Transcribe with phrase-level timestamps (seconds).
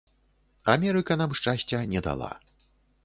[0.73, 2.31] Амерыка нам шчасця не дала.